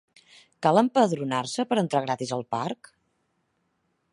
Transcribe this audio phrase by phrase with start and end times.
[0.65, 2.91] Cal empadronar-se per entrar gratis al parc?